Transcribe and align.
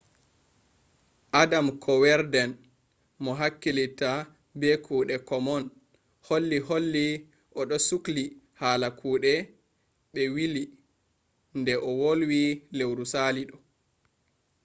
adam 1.41 1.67
kuwerden 1.83 2.51
mo 3.23 3.31
hakkilitta 3.39 4.09
be 4.59 4.67
kuɗe 4.85 5.15
komon 5.29 5.63
holli 6.27 6.57
holli 6.67 7.05
o 7.59 7.61
ɗo 7.69 7.77
sukli 7.87 8.23
hala 8.59 8.87
kuɗe 8.99 9.33
ɓe 10.13 10.23
wili 10.35 10.63
nde 11.59 11.73
o 11.87 11.89
wolwi 12.01 12.41
lewru 12.77 13.05
sali 13.13 13.41
ɗoh 13.49 13.63